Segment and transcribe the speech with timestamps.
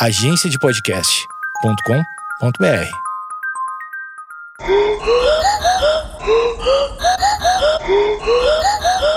[0.00, 2.90] agenciadepodcast.com.br.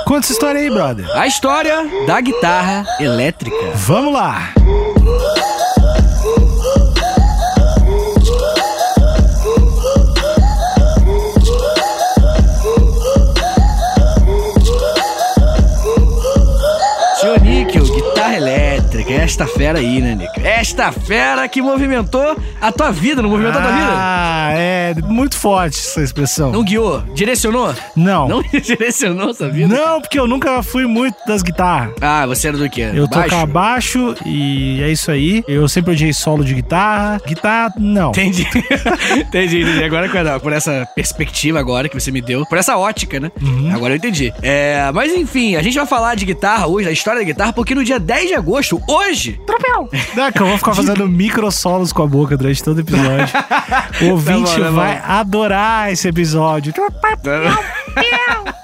[0.05, 1.09] Conta essa história aí, brother.
[1.17, 3.71] A história da guitarra elétrica.
[3.75, 4.49] Vamos lá.
[19.23, 20.45] Esta fera aí, né, Níquel?
[20.45, 23.87] Esta fera que movimentou a tua vida, não movimentou a tua vida?
[23.89, 26.51] Ah, é muito forte essa expressão.
[26.51, 26.99] Não guiou?
[27.15, 27.73] Direcionou?
[27.95, 28.27] Não.
[28.27, 29.73] Não direcionou essa vida?
[29.73, 31.93] Não, porque eu nunca fui muito das guitarras.
[32.01, 32.91] Ah, você era do quê?
[32.93, 33.29] Eu Baixo?
[33.29, 35.41] toco baixo e é isso aí.
[35.47, 37.21] Eu sempre odiei solo de guitarra.
[37.25, 38.09] Guitarra, não.
[38.09, 38.45] Entendi.
[39.15, 39.83] entendi, entendi.
[39.85, 43.31] Agora, por essa perspectiva agora que você me deu, por essa ótica, né?
[43.73, 44.33] Agora eu entendi.
[44.41, 47.73] É, mas enfim, a gente vai falar de guitarra hoje, da história da guitarra, porque
[47.73, 49.12] no dia 10 de agosto, hoje,
[50.15, 53.33] Não, que eu vou ficar fazendo micro solos com a boca durante todo o episódio.
[54.01, 54.75] O ouvinte Tá bom, tá bom.
[54.75, 56.73] vai adorar esse episódio.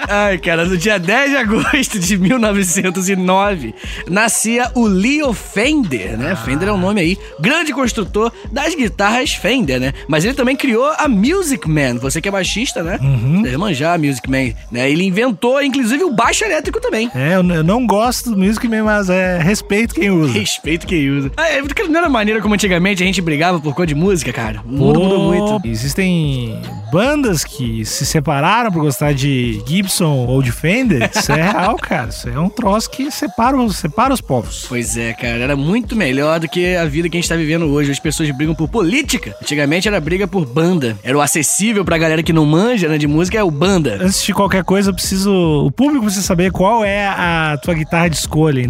[0.07, 3.75] Ai, cara, no dia 10 de agosto de 1909,
[4.09, 6.35] nascia o Leo Fender, né?
[6.35, 9.93] Fender é um nome aí, grande construtor das guitarras Fender, né?
[10.07, 11.97] Mas ele também criou a Music Man.
[11.97, 12.99] Você que é baixista, né?
[13.43, 14.89] Deve manjar a Music Man, né?
[14.89, 17.11] Ele inventou, inclusive, o baixo elétrico também.
[17.13, 20.33] É, eu, não gosto do Music Man, mas é respeito quem usa.
[20.33, 21.31] Respeito quem usa.
[21.37, 24.33] Ah, é, porque não era maneira como antigamente a gente brigava por causa de música,
[24.33, 24.61] cara.
[24.65, 25.67] O mundo Pô, mudou muito.
[25.67, 26.59] Existem
[26.91, 31.09] bandas que se separaram por gostar de Gibson ou de Fender.
[31.15, 32.09] Isso é real, cara.
[32.09, 34.65] Isso é um troço que separa, os- separa os povos.
[34.67, 37.65] Pois é, cara, era muito melhor do que a vida que a gente tá vivendo
[37.67, 37.91] hoje.
[37.91, 39.35] As pessoas brigam por política.
[39.41, 40.97] Antigamente era briga por banda.
[41.03, 43.97] Era o acessível pra galera que não manja, né, de música, é o banda.
[44.01, 45.31] Antes de qualquer coisa, eu preciso.
[45.65, 48.63] O público precisa saber qual é a tua guitarra de escolha.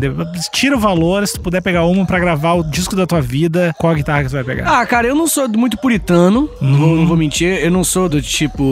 [0.51, 3.73] Tira o valor, se tu puder pegar uma pra gravar o disco da tua vida,
[3.77, 4.79] qual guitarra que tu vai pegar?
[4.79, 7.47] Ah, cara, eu não sou muito puritano, não, vou, não vou mentir.
[7.63, 8.63] Eu não sou do tipo,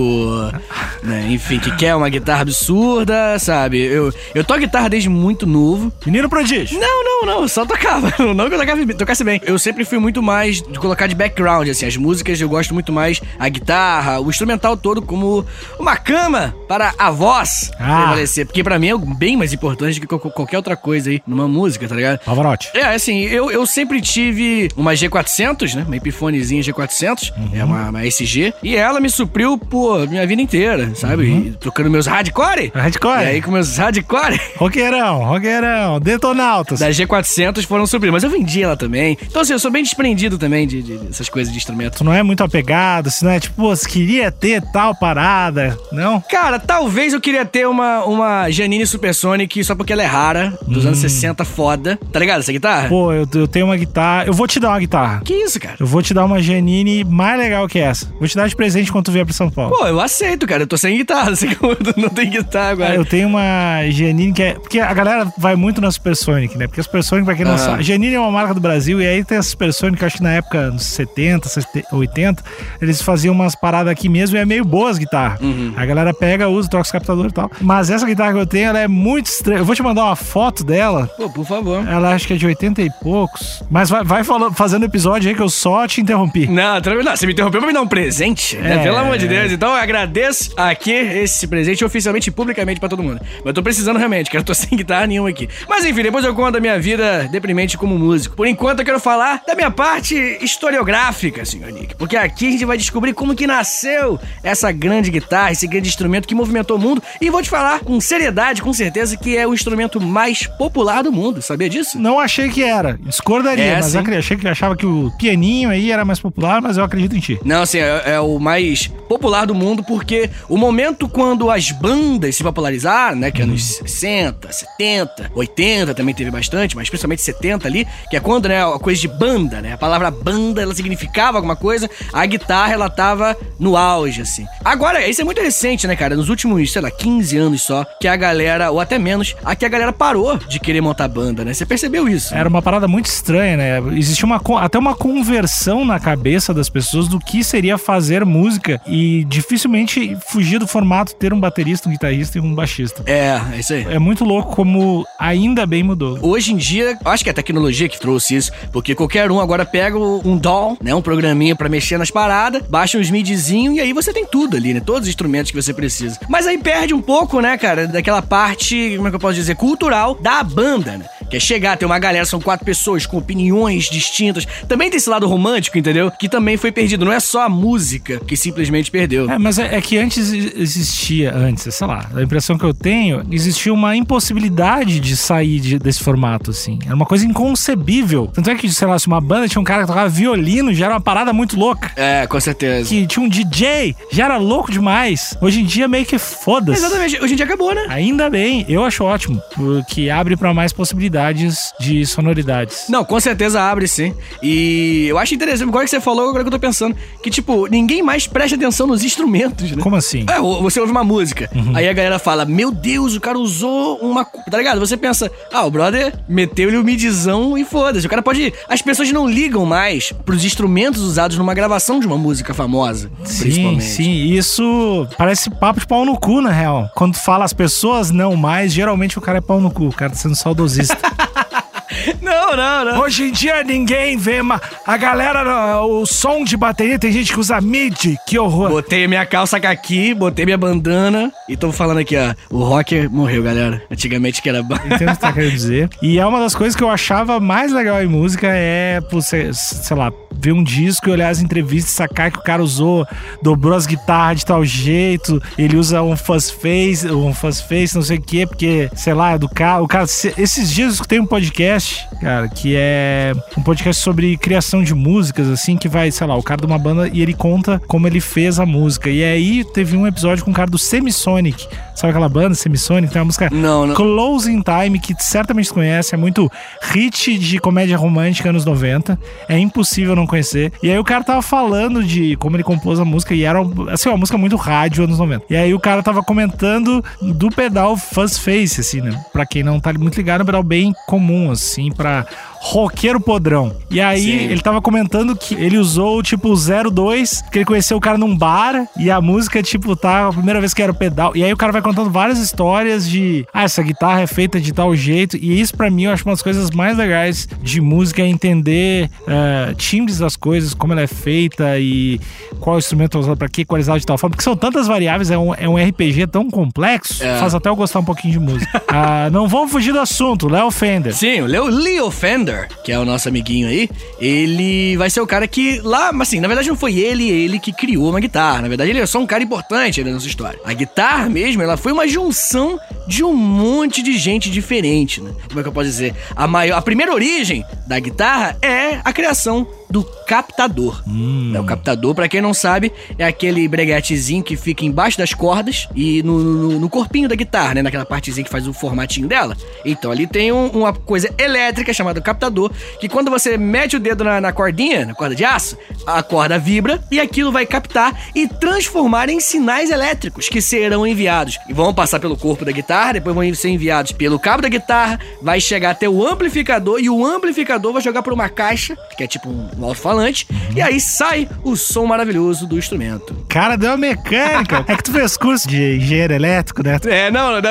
[1.04, 3.80] né, enfim, que quer uma guitarra absurda, sabe?
[3.82, 5.92] Eu, eu toco guitarra desde muito novo.
[6.06, 6.80] Menino prodígio.
[6.80, 8.14] Não, não, não, eu só tocava.
[8.34, 9.42] Não que eu tocava, tocasse bem.
[9.46, 11.86] Eu sempre fui muito mais de colocar de background, assim.
[11.86, 15.46] As músicas eu gosto muito mais a guitarra, o instrumental todo como
[15.80, 17.98] uma cama para a voz Ah.
[18.04, 18.46] prevalecer.
[18.46, 21.48] Porque pra mim é bem mais importante do que qual- qualquer outra coisa aí numa
[21.48, 22.20] música, tá ligado?
[22.20, 22.70] Pavarotti.
[22.74, 25.84] É, assim, eu, eu sempre tive uma G400, né?
[25.88, 30.92] Uma Epiphonezinha G400, é uma, uma SG, e ela me supriu, pô, minha vida inteira,
[30.96, 31.24] sabe?
[31.26, 32.72] E tocando meus hardcore.
[32.74, 33.24] Hardcore.
[33.24, 34.40] E aí com meus hardcore.
[34.58, 36.80] Roqueirão, roqueirão, detonautas.
[36.80, 39.18] Da G400 foram suprir, mas eu vendi ela também.
[39.22, 41.98] Então, assim, eu sou bem desprendido também de, de- dessas coisas de instrumento.
[41.98, 45.78] Tu não é muito apegado, se não é tipo, pô, você queria ter tal parada,
[45.92, 46.20] não?
[46.22, 50.86] Cara, talvez eu queria ter uma, uma Janine Supersonic só porque ela é rara, dos
[50.86, 51.98] anos 60, foda.
[52.12, 52.90] Tá ligado essa guitarra?
[52.90, 54.26] Pô, eu, eu tenho uma guitarra.
[54.26, 55.22] Eu vou te dar uma guitarra.
[55.24, 55.76] Que isso, cara?
[55.80, 58.08] Eu vou te dar uma Janine mais legal que essa.
[58.20, 59.76] Vou te dar de presente quando tu vier pra São Paulo.
[59.78, 60.64] Pô, eu aceito, cara.
[60.64, 62.96] Eu tô sem guitarra, assim não tenho guitarra agora.
[62.96, 64.54] Eu tenho uma Janine que é.
[64.54, 66.68] Porque a galera vai muito na Supersonic, né?
[66.68, 67.66] Porque a Supersonic, pra quem não Aham.
[67.66, 70.32] sabe, Janine é uma marca do Brasil, e aí tem a Supersonic, acho que na
[70.32, 72.44] época, nos 70, 70, 80,
[72.82, 75.40] eles faziam umas paradas aqui mesmo e é meio boa as guitarras.
[75.42, 75.74] Uhum.
[75.76, 77.52] A galera pega, usa, troca os captadores e tal.
[77.62, 79.60] Mas essa guitarra que eu tenho, ela é muito estranha.
[79.60, 81.08] Eu vou te mandar uma foto dela.
[81.18, 81.88] Pô, por favor.
[81.88, 83.64] Ela acho que é de 80 e poucos.
[83.70, 86.48] Mas vai, vai falando, fazendo episódio aí que eu só te interrompi.
[86.48, 87.10] Não, tranquilo.
[87.10, 88.78] Você me interrompeu pra me dar um presente, né?
[88.78, 88.84] É.
[88.84, 89.52] Pelo amor de Deus.
[89.52, 90.92] Então eu agradeço aqui
[91.36, 93.20] esse presente oficialmente e publicamente pra todo mundo.
[93.22, 94.42] Mas eu tô precisando realmente, cara.
[94.42, 95.48] Eu tô sem guitarra nenhuma aqui.
[95.68, 98.36] Mas enfim, depois eu conto a minha vida deprimente como músico.
[98.36, 101.96] Por enquanto eu quero falar da minha parte historiográfica, senhor Nick.
[101.96, 106.28] Porque aqui a gente vai descobrir como que nasceu essa grande guitarra, esse grande instrumento
[106.28, 107.02] que movimentou o mundo.
[107.22, 111.12] E vou te falar com seriedade, com certeza, que é o instrumento mais popular do
[111.12, 111.42] mundo.
[111.42, 112.00] Sabia disso?
[112.00, 112.98] Não achei que era.
[113.02, 113.98] Discordaria, É, mas sim.
[114.18, 117.40] achei que achava que o pianinho aí era mais popular, mas eu acredito em ti.
[117.44, 122.36] Não, assim, é, é o mais popular do mundo porque o momento quando as bandas
[122.36, 127.68] se popularizaram, né, que é anos 60, 70, 80 também teve bastante, mas principalmente 70
[127.68, 131.40] ali, que é quando, né, a coisa de banda, né, a palavra banda, ela significava
[131.40, 134.46] alguma coisa, a guitarra, ela tava no auge, assim.
[134.64, 138.08] Agora, isso é muito recente, né, cara, nos últimos, sei lá, 15 anos só, que
[138.08, 141.66] a galera, ou até menos, aqui a galera parou de querer montar banda, né, você
[141.66, 142.32] percebeu isso?
[142.36, 143.98] Era uma parada muito estranha, né?
[143.98, 149.24] Existia uma, até uma conversão na cabeça das pessoas do que seria fazer música e
[149.24, 153.04] dificilmente fugir do formato ter um baterista, um guitarrista e um baixista.
[153.06, 153.86] É, é isso aí.
[153.90, 156.20] É muito louco como ainda bem mudou.
[156.22, 159.40] Hoje em dia, eu acho que é a tecnologia que trouxe isso, porque qualquer um
[159.40, 163.80] agora pega um DAW, né, um programinha pra mexer nas paradas, baixa uns midzinho e
[163.80, 166.20] aí você tem tudo ali, né, todos os instrumentos que você precisa.
[166.28, 169.56] Mas aí perde um pouco, né, cara, daquela parte, como é que eu posso dizer,
[169.56, 171.06] cultural da banda, né?
[171.30, 174.46] Que é chegar, ter uma galera, são quatro pessoas com opiniões distintas.
[174.68, 176.10] Também tem esse lado romântico, entendeu?
[176.10, 177.04] Que também foi perdido.
[177.04, 179.30] Não é só a música que simplesmente perdeu.
[179.30, 180.87] É, mas é, é que antes existia,
[181.26, 186.04] antes, sei lá, a impressão que eu tenho, existia uma impossibilidade de sair de- desse
[186.04, 186.80] formato, assim.
[186.86, 188.28] Era uma coisa inconcebível.
[188.34, 190.86] Tanto é que, sei lá, se uma banda tinha um cara que tocava violino, já
[190.86, 191.92] era uma parada muito louca.
[191.96, 192.90] É, com certeza.
[192.90, 195.36] Que tinha um DJ, já era louco demais.
[195.42, 196.80] Hoje em dia, meio que foda-se.
[196.84, 197.22] Exatamente.
[197.22, 197.86] Hoje em dia acabou, né?
[197.90, 202.86] Ainda bem, eu acho ótimo, porque abre pra mais possibilidades de sonoridades.
[202.90, 204.14] Não, com certeza abre sim.
[204.44, 207.68] E eu acho interessante, agora que você falou, agora que eu tô pensando, que tipo,
[207.68, 209.82] ninguém mais presta atenção nos instrumentos, né?
[209.82, 210.26] Como assim?
[210.30, 213.98] É, o- você ouve uma música, aí a galera fala, meu Deus, o cara usou
[213.98, 214.24] uma...
[214.24, 214.80] cu-" Tá ligado?
[214.80, 218.06] Você pensa, ah, o brother meteu-lhe o midizão e foda-se.
[218.06, 218.54] O cara pode...
[218.70, 223.40] As pessoas não ligam mais pros instrumentos usados numa gravação de uma música famosa, Sim,
[223.42, 223.84] principalmente.
[223.84, 226.90] sim, isso parece papo de pau no cu, na real.
[226.94, 230.12] Quando fala as pessoas não mais, geralmente o cara é pau no cu, o cara
[230.12, 230.98] tá sendo saudosista.
[232.22, 233.00] Não, não, não.
[233.02, 237.40] Hoje em dia ninguém vê ma- a galera, o som de bateria, tem gente que
[237.40, 238.70] usa MIDI, que horror.
[238.70, 242.34] Botei a minha calça caqui, botei minha bandana e tô falando aqui, ó.
[242.50, 243.82] O rocker morreu, galera.
[243.92, 244.60] Antigamente que era...
[244.60, 245.90] Entendo o que tá querendo dizer.
[246.02, 249.96] E é uma das coisas que eu achava mais legal em música é, você, sei
[249.98, 253.06] lá, ver um disco e olhar as entrevistas e sacar que o cara usou,
[253.42, 258.02] dobrou as guitarras de tal jeito, ele usa um fuzz face, um fuzz face, não
[258.04, 259.82] sei o quê, porque, sei lá, é do cara.
[259.82, 261.77] O cara se- esses dias eu escutei um podcast,
[262.20, 266.44] cara, que é um podcast sobre criação de músicas, assim, que vai, sei lá, o
[266.44, 269.10] cara de uma banda e ele conta como ele fez a música.
[269.10, 271.68] E aí teve um episódio com o cara do Semisonic.
[271.98, 273.12] Sabe aquela banda, Semisonic?
[273.12, 273.96] Tem uma música Não, não.
[273.96, 276.48] Closing Time, que certamente conhece, é muito
[276.80, 279.20] hit de comédia romântica anos 90.
[279.50, 280.72] É impossível não conhecer.
[280.84, 283.60] E aí o cara tava falando de como ele compôs a música e era
[283.92, 285.46] assim, uma música muito rádio anos 90.
[285.50, 289.20] E aí o cara tava comentando do pedal Fuzz Face, assim, né?
[289.34, 292.28] Pra quem não tá muito ligado, é um pedal bem comum, assim, pra
[292.60, 293.76] roqueiro podrão.
[293.90, 294.46] E aí Sim.
[294.52, 298.88] ele tava comentando que ele usou tipo 02, que ele conheceu o cara num bar
[298.98, 301.36] e a música, tipo, tá a primeira vez que era o pedal.
[301.36, 304.74] E aí o cara vai contando várias histórias de, ah, essa guitarra é feita de
[304.74, 305.38] tal jeito.
[305.38, 309.10] E isso pra mim eu acho uma das coisas mais legais de música é entender
[309.28, 312.20] eh, timbres das coisas, como ela é feita e
[312.60, 314.32] qual instrumento é usado pra quê, equalizado de tal forma.
[314.32, 317.38] Porque são tantas variáveis, é um, é um RPG tão complexo, É.
[317.40, 318.82] faz até eu gostar um pouquinho de música.
[318.90, 321.14] Ah, não vamos fugir do assunto, Léo Fender.
[321.14, 322.47] Sim, o Leo, Leo Fender,
[322.84, 326.48] que é o nosso amiguinho aí, ele vai ser o cara que lá, assim, na
[326.48, 328.62] verdade não foi ele ele que criou uma guitarra.
[328.62, 330.60] Na verdade ele é só um cara importante na nossa história.
[330.64, 335.32] A guitarra mesmo, ela foi uma junção de um monte de gente diferente, né?
[335.48, 336.14] Como é que eu posso dizer?
[336.36, 341.02] A maior, a primeira origem da guitarra é a criação do captador.
[341.08, 345.88] Né, O captador, pra quem não sabe, é aquele breguetezinho que fica embaixo das cordas
[345.96, 347.82] e no, no- no corpinho da guitarra, né?
[347.82, 349.56] Naquela partezinha que faz o formatinho dela.
[349.86, 354.24] Então ali tem um- uma coisa elétrica chamada captador, que quando você mete o dedo
[354.24, 358.48] na, na cordinha, na corda de aço, a corda vibra e aquilo vai captar e
[358.48, 361.58] transformar em sinais elétricos que serão enviados.
[361.70, 365.20] E vão passar pelo corpo da guitarra, depois vão ser enviados pelo cabo da guitarra,
[365.42, 369.28] vai chegar até o amplificador e o amplificador vai jogar por uma caixa, que é
[369.28, 373.36] tipo um, um alto-falante, e aí sai o som maravilhoso do instrumento.
[373.48, 374.84] Cara, deu uma mecânica.
[374.88, 377.00] é que tu fez curso de engenheiro elétrico, né?
[377.06, 377.62] É, não, não.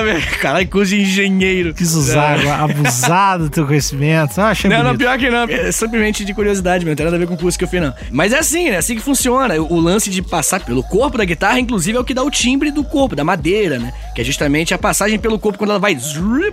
[0.40, 1.74] Caralho, curso de engenheiro.
[1.74, 4.40] quis usar, abusar do teu conhecimento.
[4.40, 4.98] Ah, achei Não, não, bonito.
[5.00, 5.44] pior que não.
[5.44, 6.90] É simplesmente de curiosidade, mesmo.
[6.90, 7.92] Não tem nada a ver com o curso que eu fiz, não.
[8.10, 8.76] Mas é assim, né?
[8.76, 9.54] Assim que funciona.
[9.60, 12.70] O lance de passar pelo corpo da guitarra, inclusive, é o que dá o timbre
[12.70, 13.92] do corpo, da madeira, né?
[14.14, 15.96] Que é justamente a passagem pelo corpo quando ela vai,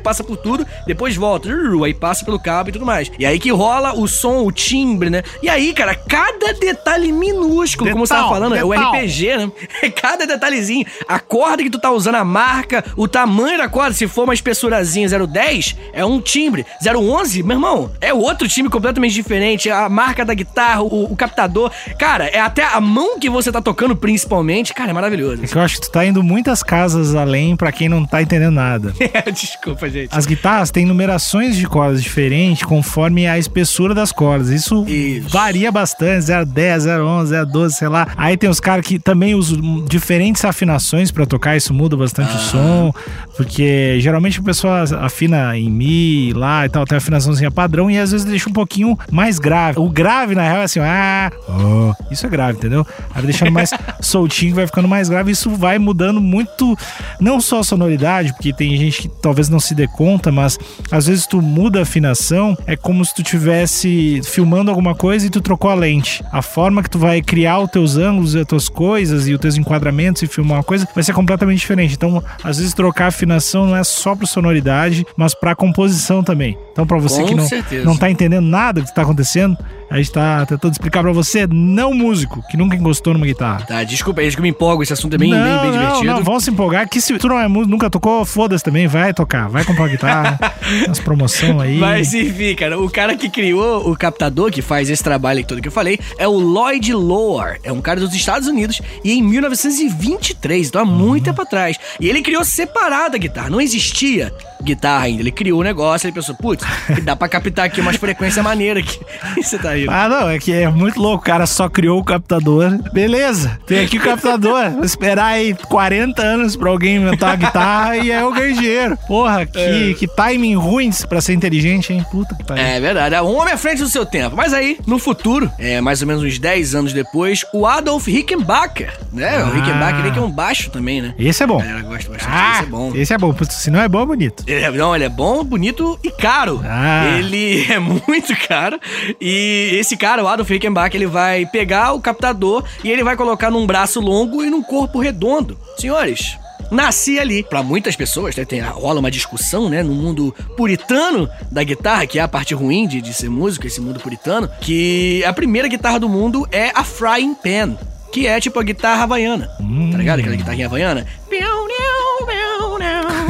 [0.01, 1.49] passa por tudo, depois volta,
[1.83, 3.11] aí passa pelo cabo e tudo mais.
[3.17, 5.23] E aí que rola o som, o timbre, né?
[5.43, 8.93] E aí, cara, cada detalhe minúsculo, como você tava Detal, falando, é o detal.
[8.93, 9.51] RPG, né?
[9.91, 14.07] Cada detalhezinho, a corda que tu tá usando, a marca, o tamanho da corda, se
[14.07, 16.65] for uma espessurazinha 010, é um timbre.
[16.81, 19.69] 011, meu irmão, é outro timbre completamente diferente.
[19.69, 21.69] A marca da guitarra, o, o captador.
[21.99, 24.73] Cara, é até a mão que você tá tocando, principalmente.
[24.73, 25.43] Cara, é maravilhoso.
[25.43, 28.21] É que eu acho que tu tá indo muitas casas além pra quem não tá
[28.21, 28.93] entendendo nada.
[29.33, 30.07] Desculpa, gente.
[30.09, 34.47] As guitarras têm numerações de cordas diferentes conforme a espessura das cordas.
[34.47, 35.32] Isso, Isso.
[35.33, 38.07] Varia bastante, 010, 011, 012, sei lá.
[38.15, 42.39] Aí tem os caras que também usam diferentes afinações pra tocar, isso muda bastante o
[42.39, 42.93] som,
[43.35, 47.97] porque geralmente a pessoa afina em mi lá e tal, tem a afinaçãozinha padrão e
[47.97, 49.79] às vezes deixa um pouquinho mais grave.
[49.79, 52.85] O grave na real é assim, ah, oh, isso é grave, entendeu?
[53.09, 53.71] Aí vai deixando mais
[54.01, 56.77] soltinho, vai ficando mais grave, isso vai mudando muito,
[57.19, 60.59] não só a sonoridade, porque tem gente que talvez não se dê conta, mas
[60.91, 65.27] às vezes tu muda a afinação, é como se tu tivesse filmando alguma coisa coisa
[65.27, 66.23] e tu trocou a lente.
[66.31, 69.57] A forma que tu vai criar os teus ângulos, as tuas coisas e os teus
[69.57, 71.93] enquadramentos e filmar uma coisa vai ser completamente diferente.
[71.95, 76.57] Então, às vezes trocar a afinação não é só para sonoridade, mas para composição também.
[76.71, 77.85] Então, para você Com que não, certeza.
[77.85, 79.57] não tá entendendo nada do que tá acontecendo,
[79.93, 83.63] a gente tá tentando explicar para você, não músico, que nunca encostou numa guitarra.
[83.67, 85.53] Tá, desculpa aí, acho que eu me empolgo, esse assunto é bem, não, bem, bem
[85.53, 86.05] não, divertido.
[86.05, 89.13] Não, vamos se empolgar que se tu não é músico, nunca tocou, foda-se também, vai
[89.13, 90.39] tocar, vai comprar uma guitarra,
[90.89, 91.77] as promoção aí.
[91.77, 95.61] Mas enfim, cara, o cara que criou o captador, que faz esse trabalho aí todo
[95.61, 97.59] que eu falei, é o Lloyd Lower.
[97.63, 101.77] É um cara dos Estados Unidos e em 1923, então há muito tempo atrás.
[101.99, 104.33] E ele criou separada a guitarra, não existia
[104.63, 105.21] guitarra ainda.
[105.21, 106.65] Ele criou o negócio, ele pensou, putz,
[107.03, 108.99] dá pra captar aqui umas frequências maneiras aqui.
[109.37, 109.85] E você tá aí.
[109.89, 111.23] Ah, não, é que é muito louco.
[111.23, 112.79] O cara só criou o captador.
[112.91, 114.71] Beleza, tem aqui o captador.
[114.71, 118.97] Vou esperar aí 40 anos pra alguém inventar a guitarra e aí eu ganho dinheiro.
[119.07, 122.05] Porra, que, que timing ruim pra ser inteligente, hein?
[122.11, 122.63] Puta que pariu.
[122.63, 124.35] É verdade, é um homem à frente do seu tempo.
[124.35, 128.93] Mas aí, no futuro, é, mais ou menos uns 10 anos depois, o Adolf Rickenbacker,
[129.11, 129.37] né?
[129.37, 129.47] Ah.
[129.47, 131.13] O Rickenbacker ele que é um baixo também, né?
[131.17, 131.59] Esse é bom.
[131.59, 132.91] A galera gosta bastante, Ah, esse é bom.
[132.95, 133.35] Esse é bom.
[133.49, 134.43] Se não é bom, é bonito.
[134.53, 136.61] Ele é, não, ele é bom, bonito e caro.
[136.63, 137.17] Ah.
[137.17, 138.79] Ele é muito caro.
[139.19, 143.49] E esse cara, o Adolf Rickenbacker, ele vai pegar o captador e ele vai colocar
[143.49, 145.57] num braço longo e num corpo redondo.
[145.77, 146.37] Senhores,
[146.71, 147.43] nasci ali.
[147.43, 152.19] Pra muitas pessoas, né, tem, rola uma discussão, né, no mundo puritano da guitarra, que
[152.19, 155.99] é a parte ruim de, de ser músico, esse mundo puritano, que a primeira guitarra
[155.99, 157.77] do mundo é a Frying Pan.
[158.11, 159.49] Que é tipo a guitarra havaiana.
[159.91, 160.19] Tá ligado?
[160.19, 161.07] Aquela guitarrinha havaiana.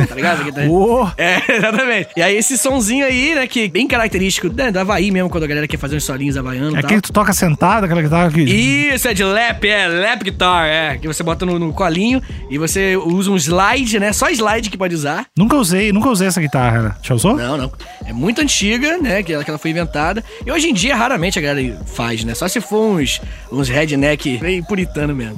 [0.07, 0.43] Tá ligado?
[0.43, 2.09] Guitarra- Ô, é, exatamente.
[2.15, 5.47] E aí esse sonzinho aí, né, que bem característico né, do Havaí mesmo, quando a
[5.47, 8.41] galera quer fazer uns solinhos havaianos é aquele que tu toca sentado, aquela guitarra que.
[8.41, 10.97] Isso, é de lap, é lap guitar, é.
[10.97, 14.11] Que você bota no, no colinho e você usa um slide, né?
[14.13, 15.25] Só slide que pode usar.
[15.37, 16.81] Nunca usei, nunca usei essa guitarra.
[16.81, 16.95] né?
[17.01, 17.35] Já usou?
[17.35, 17.71] Não, não.
[18.05, 19.23] É muito antiga, né?
[19.23, 20.23] Que ela, que ela foi inventada.
[20.45, 22.33] E hoje em dia, raramente a galera faz, né?
[22.33, 25.37] Só se for uns, uns redneck meio puritano mesmo.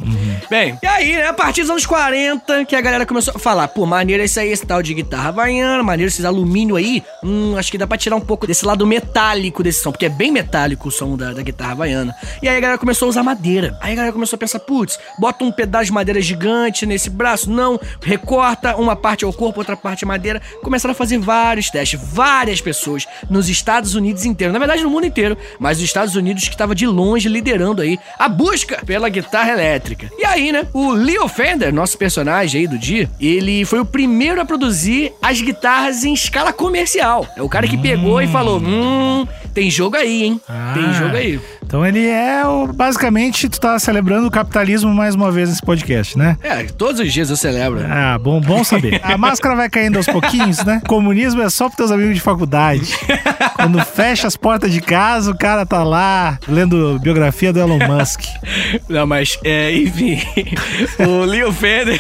[0.49, 1.27] Bem, e aí, né?
[1.27, 4.54] A partir dos anos 40, que a galera começou a falar, pô, maneiro esse aí,
[4.55, 7.03] esse tal de guitarra havaiana, maneiro esses alumínio aí.
[7.23, 10.09] Hum, acho que dá pra tirar um pouco desse lado metálico desse som, porque é
[10.09, 12.15] bem metálico o som da, da guitarra havaiana.
[12.41, 13.77] E aí a galera começou a usar madeira.
[13.81, 17.49] Aí a galera começou a pensar, putz, bota um pedaço de madeira gigante nesse braço.
[17.49, 20.41] Não, recorta uma parte ao corpo, outra parte é madeira.
[20.63, 21.99] Começaram a fazer vários testes.
[22.01, 24.53] Várias pessoas nos Estados Unidos inteiro.
[24.53, 25.37] Na verdade, no mundo inteiro.
[25.59, 30.09] Mas os Estados Unidos que estava de longe liderando aí a busca pela guitarra elétrica.
[30.17, 34.41] E aí, né, o Leo Fender, nosso personagem aí do dia, ele foi o primeiro
[34.41, 37.27] a produzir as guitarras em escala comercial.
[37.35, 40.41] É o cara que pegou e falou: hum, tem jogo aí, hein?
[40.73, 40.93] Tem Ah.
[40.93, 41.39] jogo aí.
[41.65, 42.67] Então ele é o.
[42.67, 46.37] Basicamente, tu tá celebrando o capitalismo mais uma vez nesse podcast, né?
[46.43, 47.83] É, todos os dias eu celebro.
[47.89, 49.01] Ah, bom, bom saber.
[49.03, 50.81] A máscara vai caindo aos pouquinhos, né?
[50.87, 52.95] Comunismo é só pros teus amigos de faculdade.
[53.55, 58.21] Quando fecha as portas de casa, o cara tá lá lendo biografia do Elon Musk.
[58.87, 60.21] Não, mas, é, enfim.
[60.99, 61.99] o Leo Fender.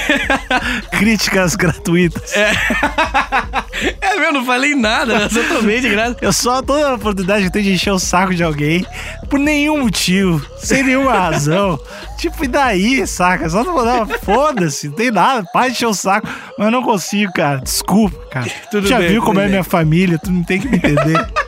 [0.91, 2.33] Críticas gratuitas.
[2.35, 5.29] é meu, não falei nada, né?
[5.29, 6.17] Só tomei de graça.
[6.21, 8.85] Eu só toda oportunidade que eu tenho de encher o saco de alguém
[9.29, 11.79] por nenhum motivo, sem nenhuma razão.
[12.17, 13.49] Tipo, e daí, saca?
[13.49, 16.27] Só não vou dar uma foda-se, não tem nada, para de encher o saco.
[16.57, 17.59] Mas eu não consigo, cara.
[17.59, 18.49] Desculpa, cara.
[18.71, 19.51] Tudo tu já bem, viu como é bem.
[19.51, 21.27] minha família, tu não tem que me entender.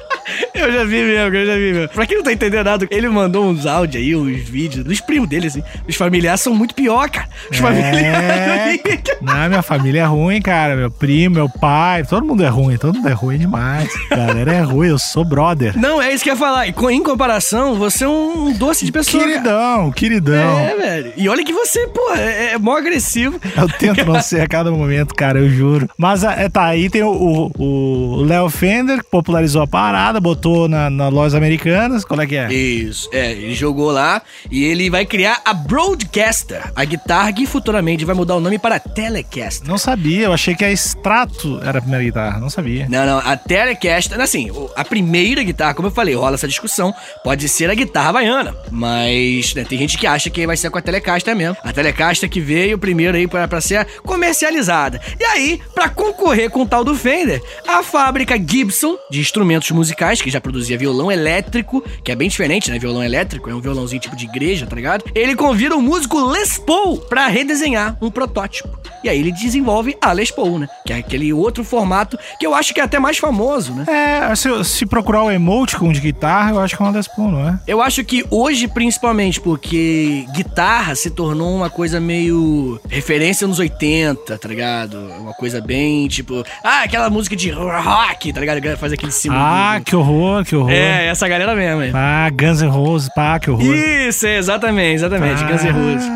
[0.58, 1.90] Eu já vi mesmo, eu já vi mesmo.
[1.90, 5.30] Pra quem não tá entendendo nada, ele mandou uns áudios aí, uns vídeos dos primos
[5.30, 5.64] dele, assim.
[5.88, 7.28] Os familiares são muito pior, cara.
[7.52, 7.62] Os É.
[7.62, 8.82] familiares.
[9.22, 10.76] Não, minha família é ruim, cara.
[10.76, 13.90] Meu primo, meu pai, todo mundo é ruim, todo mundo é ruim demais.
[14.10, 15.78] Galera é ruim, eu sou brother.
[15.78, 16.68] Não, é isso que eu ia falar.
[16.68, 19.24] Em comparação, você é um doce de pessoa.
[19.24, 19.34] cara.
[19.34, 20.60] Queridão, queridão.
[20.60, 21.14] É, velho.
[21.18, 23.40] E olha que você, pô, é, é mó agressivo.
[23.56, 25.90] Eu tento não ser a cada momento, cara, eu juro.
[25.98, 31.10] Mas é, tá, aí tem o Léo Fender, que popularizou a parada, botou na, na
[31.10, 32.06] lojas americanas.
[32.06, 32.52] Qual é que é?
[32.52, 38.06] Isso, é, ele jogou lá e ele vai criar a Broadcaster, a guitarra que futuramente
[38.06, 39.68] vai mudar o nome para Telecaster.
[39.68, 42.88] Não sabia, eu achei que a Strato era a primeira guitarra, não sabia.
[42.90, 47.50] Não, não, a Telecaster, assim, a primeira guitarra, como eu falei, rola essa discussão, pode
[47.50, 50.82] ser a guitarra havaiana, mas né, tem gente que acha que vai ser com a
[50.82, 51.58] Telecaster mesmo.
[51.64, 55.02] A Telecaster que veio primeiro aí pra ser comercializada.
[55.20, 60.22] E aí, pra concorrer com o tal do Fender, a fábrica Gibson de instrumentos musicais,
[60.22, 62.80] que já produzia violão elétrico, que é bem diferente, né?
[62.80, 65.04] Violão elétrico é um violãozinho tipo de igreja, tá ligado?
[65.16, 68.70] Ele convida o músico Les Paul pra redesenhar um protótipo.
[69.04, 70.68] E aí ele desenvolve a Les Paul, né?
[70.86, 73.86] Que é aquele outro formato que eu acho que é até mais famoso, né?
[73.88, 77.32] É, se, se procurar o emoticon de guitarra, eu acho que é uma Les Paul,
[77.32, 77.60] não é?
[77.68, 84.38] Eu acho que hoje, principalmente, porque guitarra se tornou uma coisa meio referência nos 80,
[84.38, 84.98] tá ligado?
[85.20, 88.78] Uma coisa bem tipo, ah, aquela música de rock, tá ligado?
[88.78, 89.42] Faz aquele símbolo.
[89.44, 90.27] Ah, do- que horror.
[90.28, 90.72] Horror, que horror.
[90.72, 91.82] É, essa galera mesmo.
[91.82, 91.92] aí.
[91.94, 93.64] Ah, Guns N' Roses, pá, que horror.
[93.76, 95.44] Isso, é, exatamente, exatamente.
[95.44, 96.10] Guns N' Roses.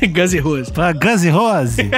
[0.12, 0.70] Guns N' Roses.
[0.70, 1.76] Pá, Guns N' Roses.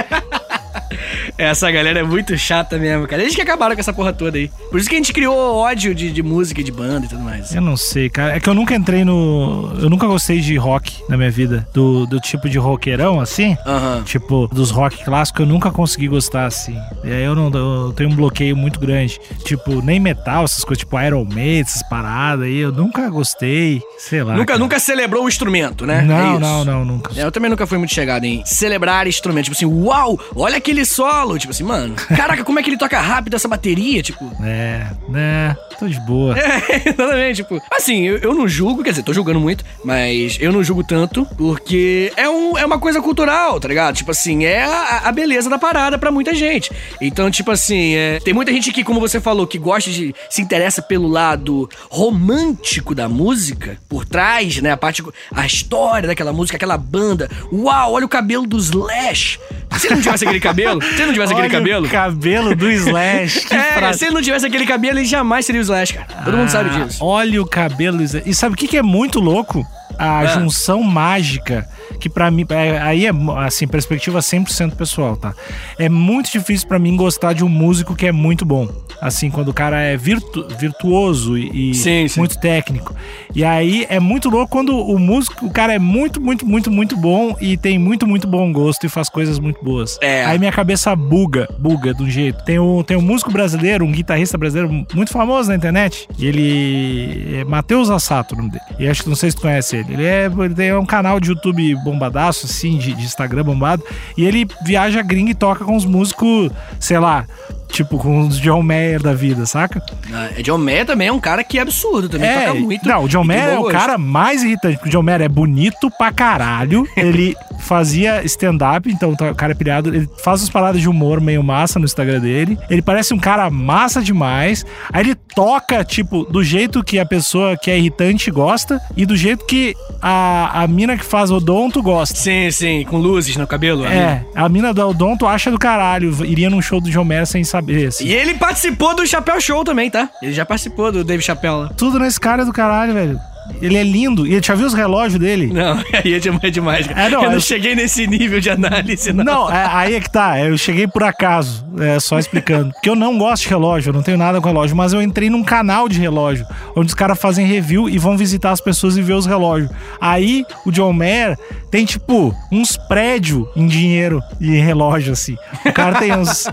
[1.37, 3.21] Essa galera é muito chata mesmo, cara.
[3.21, 4.49] Eles que acabaram com essa porra toda aí.
[4.69, 7.21] Por isso que a gente criou ódio de, de música, e de banda e tudo
[7.21, 7.53] mais.
[7.53, 8.35] eu não sei, cara.
[8.35, 9.73] É que eu nunca entrei no.
[9.79, 11.67] Eu nunca gostei de rock na minha vida.
[11.73, 13.57] Do, do tipo de roqueirão, assim.
[13.65, 14.03] Aham.
[14.03, 16.75] Tipo, dos rock clássicos, eu nunca consegui gostar assim.
[17.03, 19.19] E aí eu não eu tenho um bloqueio muito grande.
[19.43, 23.81] Tipo, nem metal, essas coisas, tipo Iron Maiden, essas paradas aí, eu nunca gostei.
[23.97, 24.33] Sei lá.
[24.33, 24.59] Nunca, cara.
[24.59, 25.99] nunca celebrou o instrumento, né?
[25.99, 26.39] É Não, isso.
[26.39, 27.11] não, não, nunca.
[27.19, 29.45] É, Eu também nunca fui muito chegado em celebrar instrumento.
[29.45, 30.85] Tipo assim, uau, olha aquele
[31.23, 31.39] solo.
[31.39, 34.01] Tipo assim, mano, caraca, como é que ele toca rápido essa bateria?
[34.03, 35.55] Tipo, É, né?
[35.79, 36.35] Tô de boa.
[36.43, 37.61] É, exatamente, tipo.
[37.71, 41.25] Assim, eu, eu não julgo, quer dizer, tô julgando muito, mas eu não julgo tanto,
[41.37, 43.95] porque é, um, é uma coisa cultural, tá ligado?
[43.95, 46.71] Tipo assim, é a, a beleza da parada pra muita gente.
[47.01, 50.13] Então, tipo assim, é, tem muita gente que, como você falou, que gosta de.
[50.29, 54.71] se interessa pelo lado romântico da música, por trás, né?
[54.71, 55.03] A parte.
[55.33, 57.29] a história daquela música, aquela banda.
[57.51, 59.39] Uau, olha o cabelo do Slash.
[59.79, 61.85] Se ele não tivesse aquele cabelo, se ele não tivesse aquele Olha cabelo.
[61.85, 63.47] O cabelo do Slash.
[63.53, 63.99] É, frase.
[63.99, 66.07] se ele não tivesse aquele cabelo, ele jamais seria o Slash, cara.
[66.23, 67.03] Todo mundo sabe Ah, disso.
[67.03, 67.97] Olha o cabelo.
[67.97, 68.29] do Slash.
[68.29, 69.65] E sabe o que, que é muito louco?
[69.97, 70.25] A Ah.
[70.27, 71.67] junção mágica,
[71.99, 73.11] que pra mim, é- aí é,
[73.45, 75.33] assim, perspectiva 100% pessoal, tá?
[75.77, 78.67] É muito difícil pra mim gostar de um músico que é muito bom.
[79.01, 82.07] Assim, quando o cara é virtu- virtuoso e, sim.
[82.17, 82.95] muito técnico.
[83.35, 86.95] E aí é muito louco quando o músico, o cara é muito, muito, muito, muito
[86.97, 89.97] bom e tem muito, muito bom gosto e faz coisas muito boas.
[90.01, 90.23] É.
[90.25, 92.43] Aí minha cabeça buga, buga de um jeito.
[92.45, 96.07] Tem um, tem um músico brasileiro, um guitarrista brasileiro muito famoso na internet.
[96.17, 98.63] E ele é Matheus Assato, o nome dele.
[98.79, 99.82] E acho que não sei se tu conhece ele.
[99.89, 103.83] Ele, é, ele tem um canal de YouTube bombadaço, assim, de, de Instagram bombado.
[104.17, 107.25] E ele viaja gringa e toca com os músicos, sei lá,
[107.73, 109.81] tipo com os John Mayer da vida, saca?
[110.13, 112.87] Ah, John Mayer também é um cara que é absurdo, também toca muito.
[112.87, 113.71] Não, o John Mayer é o gosto.
[113.77, 116.87] cara mais irritante, porque o John Mayer é bonito pra caralho.
[116.95, 119.89] ele fazia stand-up, então tá- o cara é pilhado.
[119.93, 122.57] Ele faz umas paradas de humor meio massa no Instagram dele.
[122.69, 124.65] Ele parece um cara massa demais.
[124.91, 129.15] Aí ele toca, tipo, do jeito que a pessoa que é irritante gosta e do
[129.15, 132.15] jeito que a, a mina que faz odonto gosta.
[132.15, 133.85] Sim, sim, com luzes no cabelo.
[133.85, 136.13] É, a mina do odonto acha do caralho.
[136.25, 138.05] Iria num show do John Mayer sem saber, assim.
[138.05, 140.09] E ele participou do Chapéu Show também, tá?
[140.21, 141.69] Ele já participou do Dave Chappelle lá.
[141.69, 143.19] Tudo nesse cara é do caralho, velho.
[143.61, 144.25] Ele é lindo.
[144.25, 145.47] E já viu os relógios dele?
[145.47, 147.07] Não, aí é demais, é.
[147.07, 149.23] É, não, eu não eu- cheguei nesse nível de análise, não.
[149.25, 150.39] Não, é- aí é que tá.
[150.39, 152.71] Eu cheguei por acaso, é, só explicando.
[152.71, 155.29] Porque eu não gosto de relógio, eu não tenho nada com relógio, mas eu entrei
[155.29, 159.01] num canal de relógio, onde os caras fazem review e vão visitar as pessoas e
[159.01, 159.69] ver os relógios.
[159.99, 161.37] Aí o John Mayer
[161.69, 165.35] tem, tipo, uns prédios em dinheiro e relógio, assim.
[165.65, 166.47] O cara tem uns.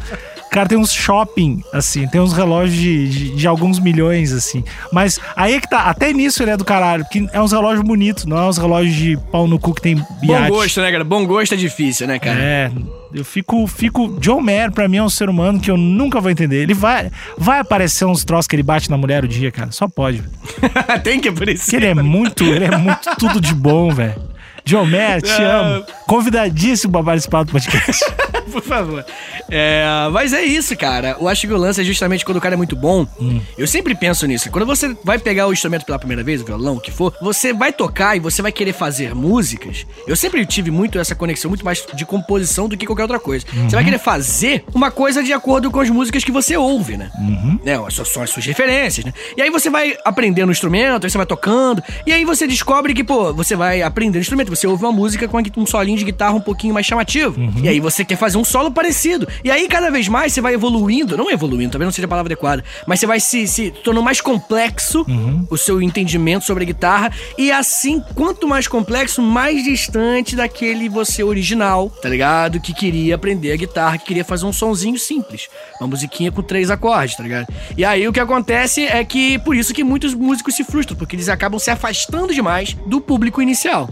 [0.51, 4.65] O cara tem uns shopping, assim, tem uns relógios de, de, de alguns milhões, assim.
[4.93, 7.85] Mas aí é que tá, até nisso ele é do caralho, porque é uns relógios
[7.87, 10.49] bonitos, não é uns relógios de pau no cu que tem Bom biate.
[10.51, 11.05] gosto, né, cara?
[11.05, 12.37] Bom gosto é difícil, né, cara?
[12.41, 12.71] É,
[13.15, 14.19] eu fico, fico.
[14.19, 16.61] John Mayer, pra mim, é um ser humano que eu nunca vou entender.
[16.63, 19.71] Ele vai, vai aparecer uns troços que ele bate na mulher o dia, cara.
[19.71, 20.21] Só pode.
[21.05, 21.65] Tem que isso.
[21.67, 24.21] Porque ele é muito, ele é muito tudo de bom, velho.
[24.65, 25.59] John Mayer, te Ah.
[25.77, 25.85] amo.
[26.09, 28.05] Convidadíssimo pra participar do podcast.
[28.53, 29.05] Por favor.
[29.49, 31.17] É, mas é isso, cara.
[31.21, 33.07] Eu acho que o lance é justamente quando o cara é muito bom.
[33.21, 33.41] Hum.
[33.57, 34.51] Eu sempre penso nisso.
[34.51, 37.53] Quando você vai pegar o instrumento pela primeira vez, o violão, o que for, você
[37.53, 39.87] vai tocar e você vai querer fazer músicas.
[40.07, 43.45] Eu sempre tive muito essa conexão, muito mais de composição do que qualquer outra coisa.
[43.47, 43.69] Você Uhum.
[43.71, 47.11] vai querer fazer uma coisa de acordo com as músicas que você ouve, né?
[47.19, 47.59] Uhum.
[47.65, 47.75] né?
[47.91, 49.13] São, são as suas referências, né?
[49.37, 52.95] E aí você vai aprendendo o instrumento, aí você vai tocando, e aí você descobre
[52.95, 56.05] que, pô, você vai aprender o instrumento, você ouve uma música com um solinho de
[56.05, 57.37] guitarra um pouquinho mais chamativo.
[57.63, 59.26] E aí você quer fazer um solo parecido.
[59.44, 62.33] E aí, cada vez mais, você vai evoluindo, não evoluindo, talvez não seja a palavra
[62.33, 65.05] adequada, mas você vai se, se tornando mais complexo
[65.48, 67.12] o seu entendimento sobre a guitarra.
[67.37, 72.61] E assim, quanto mais complexo, mais distante daquele você original, tá ligado?
[72.61, 75.48] Que queria aprender a guitarra, que queria fazer um sonzinho simples.
[75.81, 77.46] Uma musiquinha com três acordes, tá ligado?
[77.76, 81.16] E aí o que acontece é que, por isso que muitos músicos se frustram, porque
[81.16, 83.88] eles acabam se afastando demais do público inicial.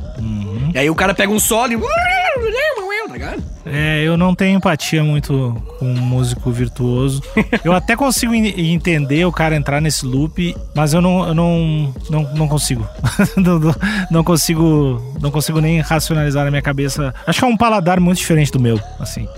[0.75, 2.08] E aí o cara pega um solo e.
[3.71, 7.23] É, eu não tenho empatia muito com um músico virtuoso.
[7.65, 11.95] Eu até consigo en- entender o cara entrar nesse loop, mas eu não, eu não,
[12.11, 12.87] não, não consigo.
[13.37, 13.75] não, não-
[14.11, 15.03] não consigo.
[15.21, 17.15] Não consigo nem racionalizar na minha cabeça.
[17.27, 19.29] Acho que é um paladar muito diferente do meu, assim.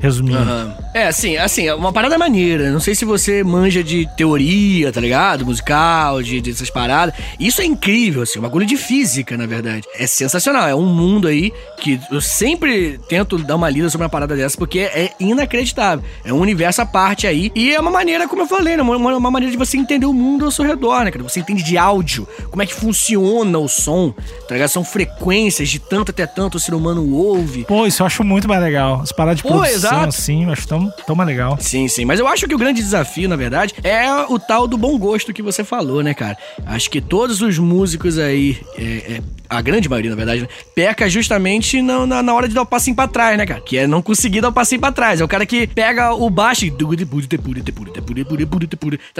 [0.00, 0.38] Resumindo.
[0.38, 0.74] Aham.
[0.92, 2.70] É, assim, assim, é uma parada maneira.
[2.72, 5.46] Não sei se você manja de teoria, tá ligado?
[5.46, 7.14] Musical, de, dessas paradas.
[7.38, 9.86] Isso é incrível, assim, um bagulho de física, na verdade.
[9.94, 10.66] É sensacional.
[10.66, 14.56] É um mundo aí que eu sempre tento dar uma lida sobre uma parada dessa,
[14.58, 16.04] porque é inacreditável.
[16.24, 17.52] É um universo à parte aí.
[17.54, 18.82] E é uma maneira, como eu falei, né?
[18.82, 21.22] Uma, uma maneira de você entender o mundo ao seu redor, né, cara?
[21.22, 24.12] Você entende de áudio, como é que funciona o som,
[24.48, 24.70] tá ligado?
[24.70, 27.64] São frequências de tanto até tanto o ser humano ouve.
[27.64, 29.00] Pô, isso eu acho muito mais legal.
[29.02, 30.08] As paradas de Pô, produção, exato.
[30.08, 31.56] assim, acho tão, tão mais legal.
[31.60, 32.04] Sim, sim.
[32.04, 35.32] Mas eu acho que o grande desafio, na verdade, é o tal do bom gosto
[35.32, 36.36] que você falou, né, cara?
[36.66, 41.08] Acho que todos os músicos aí, é, é, a grande maioria, na verdade, né, peca
[41.08, 43.60] justamente na, na, na hora de dar o passinho pra trás, né, cara?
[43.60, 45.20] Que é não conseguir dar o passinho pra trás.
[45.20, 46.70] É o cara que pega o baixo e.
[46.70, 46.76] Tá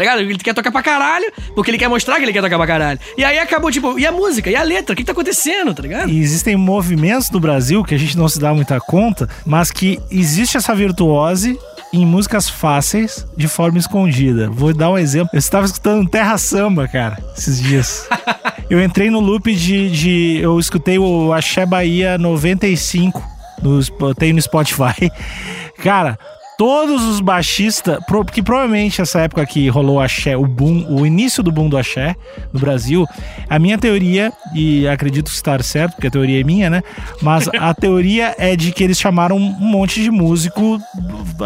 [0.02, 0.20] ligado?
[0.20, 3.00] Ele quer tocar pra caralho, porque ele quer mostrar que ele quer tocar pra caralho.
[3.16, 4.50] E aí acabou, tipo, e a música?
[4.50, 4.92] E a letra?
[4.92, 6.09] O que, que tá acontecendo, tá ligado?
[6.09, 9.98] E existem movimentos no Brasil que a gente não se dá muita conta, mas que
[10.11, 11.59] existe essa virtuose
[11.92, 14.49] em músicas fáceis de forma escondida.
[14.49, 15.31] Vou dar um exemplo.
[15.33, 18.09] Eu estava escutando Terra Samba, cara, esses dias.
[18.70, 20.38] eu entrei no loop de, de.
[20.40, 23.23] Eu escutei o Axé Bahia 95,
[23.62, 25.11] no, tem no Spotify.
[25.83, 26.18] Cara.
[26.61, 31.42] Todos os baixistas, porque provavelmente essa época que rolou o axé, o boom, o início
[31.42, 32.14] do boom do axé
[32.53, 33.07] no Brasil,
[33.49, 36.83] a minha teoria, e acredito estar certo, porque a teoria é minha, né?
[37.23, 40.79] Mas a teoria é de que eles chamaram um monte de músico,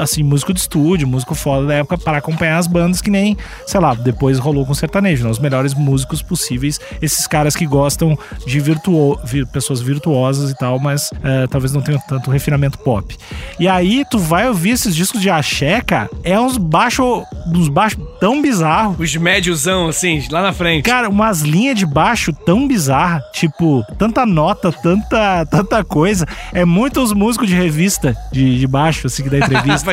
[0.01, 3.37] assim, músico de estúdio, músico foda da época, para acompanhar as bandas, que nem,
[3.69, 5.31] sei lá, depois rolou com sertanejo, né?
[5.31, 10.81] Os melhores músicos possíveis, esses caras que gostam de virtuo, vir- pessoas virtuosas e tal,
[10.81, 13.17] mas eh, talvez não tenham tanto refinamento pop.
[13.61, 17.23] E aí, tu vai ouvir esses discos de axé, cara, é uns baixos,
[17.55, 18.97] uns baixos tão bizarros.
[18.99, 20.85] Os médiozão, assim, lá na frente.
[20.85, 26.27] Cara, umas linhas de baixo tão bizarras, tipo, tanta nota, tanta, tanta coisa.
[26.53, 29.91] É muitos músicos de revista de, de baixo, assim, que dá entrevista.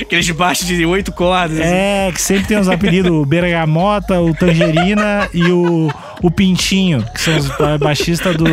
[0.00, 1.58] Aqueles baixos de oito cordas.
[1.58, 1.68] assim.
[1.68, 5.90] É, que sempre tem os apelidos, o Bergamota, o Tangerina e o,
[6.22, 8.44] o Pintinho, que são os ba- baixistas do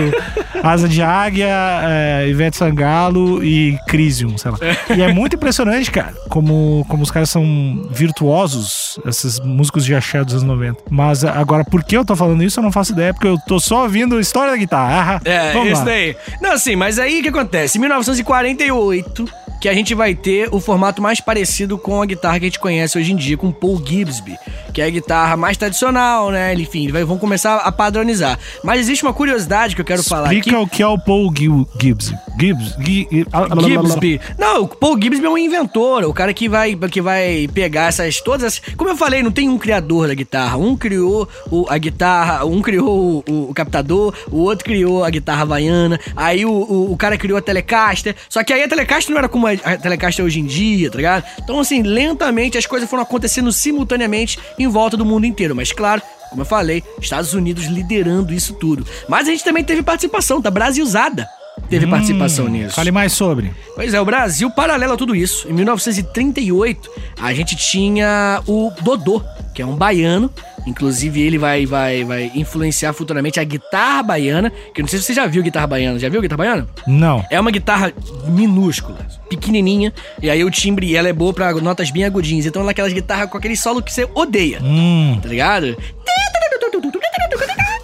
[0.63, 1.47] Asa de Águia,
[1.83, 4.57] é, Ivete Sangalo e Crisium, sei lá.
[4.95, 10.23] E é muito impressionante, cara, como, como os caras são virtuosos, esses músicos de axé
[10.23, 10.83] dos anos 90.
[10.89, 13.37] Mas a- agora, por que eu tô falando isso, eu não faço ideia, porque eu
[13.47, 15.21] tô só ouvindo história da guitarra.
[15.25, 15.85] Ah, É, vamos isso lá.
[15.85, 16.15] daí.
[16.41, 17.77] Não, assim, mas aí o que acontece?
[17.77, 19.25] Em 1948,
[19.61, 22.59] que a gente vai ter o formato mais parecido com a guitarra que a gente
[22.59, 24.37] conhece hoje em dia, com o Paul Gibbsby,
[24.79, 26.53] que é a guitarra mais tradicional, né?
[26.53, 28.39] Enfim, vai- vão começar a padronizar.
[28.63, 30.37] Mas existe uma curiosidade que eu quero falar aqui.
[30.37, 32.13] Explica o que é o Paul Gibbs.
[32.39, 32.75] Gibbs.
[32.79, 33.25] Gi- Gi-
[33.61, 34.21] Gibbsby.
[34.37, 38.21] Não, o Paul Gibbsby é um inventor, o cara que vai, que vai pegar essas
[38.21, 38.61] todas as.
[38.77, 40.55] Como eu falei, não tem um criador da guitarra.
[40.57, 45.41] Um criou o- a guitarra, um criou o, o captador, o outro criou a guitarra
[45.41, 48.15] havaiana, aí o, o, o cara criou a Telecaster.
[48.29, 50.95] Só que aí a Telecaster não era como a, Telecaster é hoje em dia, tá
[50.95, 51.25] ligado?
[51.43, 55.55] Então, assim, lentamente as coisas foram acontecendo simultaneamente em volta do mundo inteiro.
[55.55, 56.01] Mas claro.
[56.29, 58.85] Como eu falei, Estados Unidos liderando isso tudo.
[59.07, 61.27] Mas a gente também teve participação, da Brasilzada
[61.69, 62.75] teve participação nisso.
[62.75, 63.51] Fale mais sobre.
[63.75, 66.89] Pois é, o Brasil, paralelo a tudo isso, em 1938,
[67.21, 70.31] a gente tinha o Dodô, que é um baiano.
[70.67, 74.51] Inclusive, ele vai, vai, vai influenciar futuramente a guitarra baiana.
[74.73, 75.97] Que eu não sei se você já viu guitarra baiana.
[75.97, 76.67] Já viu guitarra baiana?
[76.85, 77.25] Não.
[77.29, 77.91] É uma guitarra
[78.27, 79.93] minúscula, pequenininha.
[80.21, 82.45] E aí o timbre, ela é boa pra notas bem agudinhas.
[82.45, 84.59] Então é aquelas guitarras com aquele solo que você odeia.
[84.61, 85.17] Hum.
[85.21, 85.77] Tá ligado?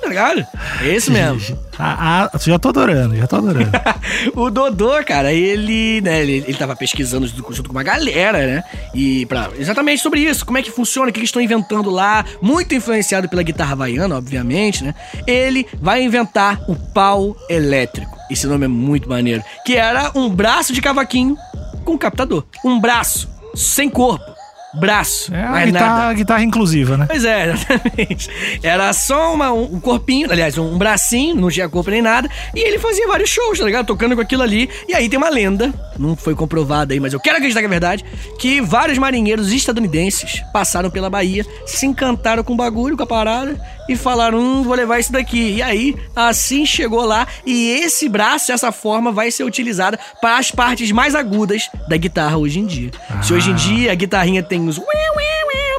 [0.06, 0.48] Tá ligado?
[0.84, 1.58] É esse mesmo.
[1.78, 3.70] Ah, ah, já tô adorando, já tô adorando.
[4.34, 8.63] o Dodô, cara, ele, né, ele, ele tava pesquisando junto, junto com uma galera, né?
[8.94, 12.24] E pra, exatamente sobre isso, como é que funciona, o que eles estão inventando lá,
[12.41, 14.96] muito influenciado pela guitarra havaiana, obviamente, né?
[15.28, 18.18] Ele vai inventar o pau elétrico.
[18.32, 19.44] Esse nome é muito maneiro.
[19.65, 21.36] Que era um braço de cavaquinho
[21.84, 22.46] com captador.
[22.63, 24.35] Um braço, sem corpo.
[24.80, 25.86] Braço, É a mais nada.
[25.86, 27.06] guitarra, guitarra inclusiva, né?
[27.08, 28.30] Pois é, exatamente.
[28.64, 32.30] Era só uma- um, corpinho, aliás, um bracinho, não tinha corpo nem nada.
[32.54, 33.86] E ele fazia vários shows, tá ligado?
[33.86, 34.70] Tocando com aquilo ali.
[34.88, 37.70] E aí tem uma lenda, não foi comprovada aí, mas eu quero acreditar que é
[37.70, 38.06] verdade,
[38.40, 43.60] que vários marinheiros estadunidenses passaram pela Bahia, se encantaram com o bagulho, com a parada,
[43.88, 45.56] e falaram, hum, vou levar isso daqui.
[45.58, 50.50] E aí, assim chegou lá, e esse braço, essa forma, vai ser utilizada para as
[50.52, 52.92] partes mais agudas da guitarra hoje em dia.
[53.22, 54.80] Se hoje em dia a guitarrinha tem os...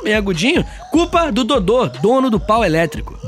[0.06, 3.18] bem agudinho, culpa do Dodô, dono do pau elétrico.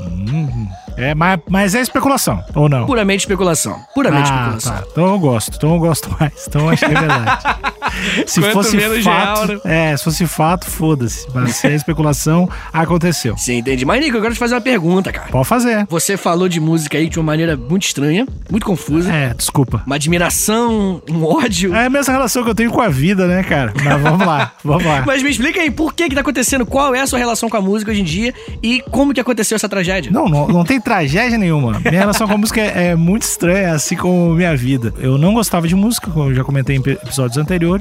[0.95, 2.85] É, mas, mas é especulação, ou não?
[2.85, 3.79] Puramente especulação.
[3.93, 4.75] Puramente ah, especulação.
[4.75, 4.83] tá.
[4.91, 6.47] Então eu gosto, então eu gosto mais.
[6.47, 7.41] Então eu acho que é verdade.
[8.25, 11.27] Se Quanto fosse menos fato, real, é, se fosse fato, foda-se.
[11.33, 13.37] Mas se é especulação, aconteceu.
[13.37, 13.85] Sim, entendi.
[13.85, 15.29] Mas, Nico, eu quero te fazer uma pergunta, cara.
[15.29, 15.85] Pode fazer.
[15.89, 19.11] Você falou de música aí de uma maneira muito estranha, muito confusa.
[19.11, 19.83] É, desculpa.
[19.85, 21.73] Uma admiração, um ódio.
[21.75, 23.73] É a mesma relação que eu tenho com a vida, né, cara?
[23.83, 25.03] Mas vamos lá, vamos lá.
[25.05, 26.65] Mas me explica aí, por que que tá acontecendo?
[26.65, 28.33] Qual é a sua relação com a música hoje em dia?
[28.61, 30.11] E como que aconteceu essa tragédia?
[30.11, 31.79] Não, não, não tem tragédia nenhuma.
[31.79, 34.93] Minha relação com a música é, é muito estranha, assim como minha vida.
[34.97, 37.78] Eu não gostava de música, como eu já comentei em episódios anteriores.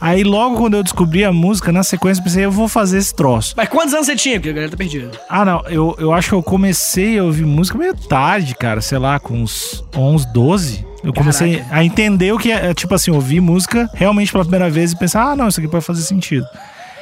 [0.00, 3.14] Aí logo quando eu descobri a música, na sequência eu pensei, eu vou fazer esse
[3.14, 3.54] troço.
[3.56, 4.36] Mas quantos anos você tinha?
[4.36, 5.10] Porque a galera tá perdida.
[5.28, 8.98] Ah, não, eu, eu acho que eu comecei a ouvir música meio tarde, cara, sei
[8.98, 10.86] lá, com uns 11, 12.
[11.04, 14.68] Eu comecei a entender o que é, é, tipo assim, ouvir música realmente pela primeira
[14.68, 16.46] vez e pensar, ah, não, isso aqui pode fazer sentido.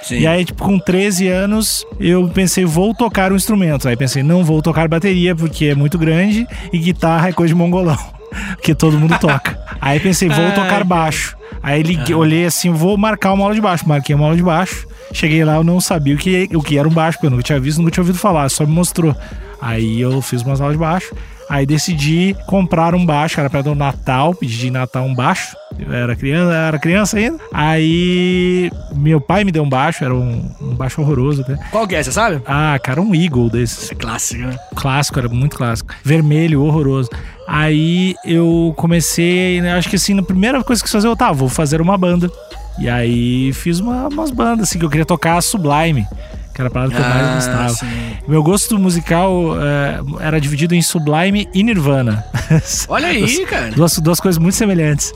[0.05, 0.19] Sim.
[0.19, 3.89] E aí, tipo, com 13 anos, eu pensei, vou tocar um instrumento.
[3.89, 7.59] Aí pensei, não vou tocar bateria porque é muito grande e guitarra é coisa de
[7.59, 7.99] mongolão,
[8.57, 9.59] porque todo mundo toca.
[9.81, 11.35] aí pensei, vou tocar baixo.
[11.65, 13.89] Aí liguei, olhei assim, vou marcar uma aula de baixo.
[13.89, 14.87] Marquei uma aula de baixo.
[15.15, 17.43] Cheguei lá, eu não sabia o que, o que era um baixo, porque eu nunca
[17.43, 19.17] tinha visto, nunca tinha ouvido falar, só me mostrou.
[19.63, 21.15] Aí eu fiz umas aulas de baixo.
[21.49, 25.57] Aí decidi comprar um baixo, era para o Natal, pedi de Natal um baixo.
[25.79, 27.39] Eu era criança, era criança ainda.
[27.53, 31.57] Aí meu pai me deu um baixo, era um, um baixo horroroso até.
[31.71, 32.43] Qual que é, você sabe?
[32.47, 33.91] Ah, cara, um Eagle desses.
[33.91, 34.59] É clássico, né?
[34.75, 35.95] Clássico, era muito clássico.
[36.03, 37.11] Vermelho, horroroso.
[37.47, 41.17] Aí eu comecei, né, acho que assim, a primeira coisa que eu quis fazer, eu
[41.17, 42.31] tá, vou fazer uma banda.
[42.79, 46.07] E aí fiz uma- umas bandas, assim, que eu queria tocar Sublime,
[46.55, 47.65] que era a parada que eu mais gostava.
[47.65, 47.87] Ah, sim.
[48.27, 52.25] Meu gosto musical é, era dividido em Sublime e Nirvana.
[52.89, 53.71] Olha aí, cara.
[53.71, 55.13] duas, duas coisas muito semelhantes.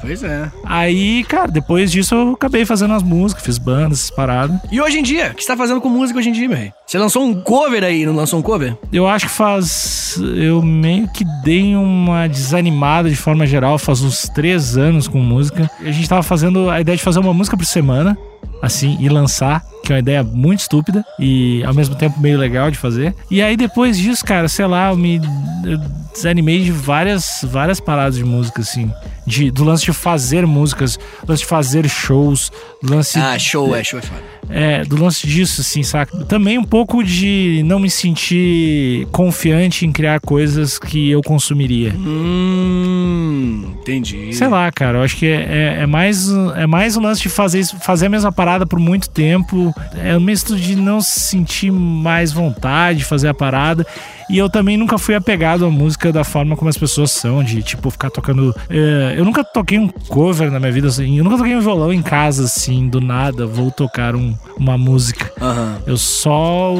[0.00, 0.50] Pois é.
[0.64, 4.58] Aí, cara, depois disso eu acabei fazendo as músicas, fiz bandas, essas paradas.
[4.70, 5.30] E hoje em dia?
[5.32, 6.72] O que você tá fazendo com música hoje em dia, meu rei?
[6.86, 8.76] Você lançou um cover aí, não lançou um cover?
[8.92, 10.18] Eu acho que faz.
[10.36, 15.70] Eu meio que dei uma desanimada de forma geral, faz uns três anos com música.
[15.80, 18.16] A gente tava fazendo a ideia de fazer uma música por semana,
[18.62, 22.70] assim, e lançar, que é uma ideia muito estúpida e ao mesmo tempo meio legal
[22.70, 23.14] de fazer.
[23.30, 25.20] E aí depois disso, cara, sei lá, eu me
[25.64, 25.78] eu
[26.12, 28.90] desanimei de várias, várias paradas de música, assim.
[29.26, 32.50] De, do lance de fazer músicas, do lance de fazer shows,
[32.82, 34.22] do lance Ah, show, é, show é foda.
[34.48, 36.24] É, do lance disso, assim, saca?
[36.24, 41.92] Também um pouco de não me sentir confiante em criar coisas que eu consumiria.
[41.96, 44.32] Hum, entendi.
[44.34, 47.28] Sei lá, cara, eu acho que é, é- é mais, é mais o lance de
[47.28, 49.74] fazer, fazer a mesma parada por muito tempo.
[50.02, 53.86] É o misto de não sentir mais vontade de fazer a parada.
[54.28, 57.62] E eu também nunca fui apegado à música da forma como as pessoas são, de
[57.62, 58.54] tipo ficar tocando.
[58.68, 61.16] é, eu nunca toquei um cover na minha vida, assim.
[61.18, 65.32] Eu nunca toquei um violão em casa, assim, do nada, vou tocar um- uma música.
[65.40, 65.78] Aham.
[65.86, 66.72] Eu só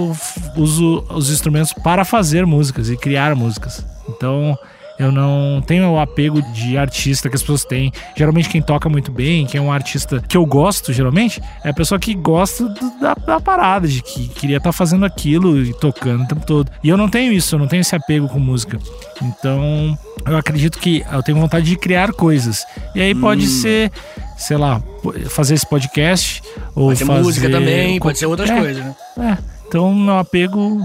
[0.57, 3.85] uso os instrumentos para fazer músicas e criar músicas.
[4.09, 4.57] Então,
[4.99, 7.93] eu não tenho o apego de artista que as pessoas têm.
[8.17, 11.75] Geralmente, quem toca muito bem, quem é um artista que eu gosto, geralmente, é a
[11.75, 16.25] pessoa que gosta do- da, da parada, de que queria estar fazendo aquilo e tocando
[16.25, 16.71] o tempo todo.
[16.83, 18.79] E eu não tenho isso, eu não tenho esse apego com música.
[19.21, 22.65] Então, eu acredito que eu tenho vontade de criar coisas.
[22.95, 23.93] E aí pode ser,
[24.37, 24.83] sei lá,
[25.29, 26.43] fazer esse podcast.
[26.75, 28.95] Ou Pode ser fazer música também, pode ser outras É, coisas, né?
[29.19, 30.81] é, então meu apego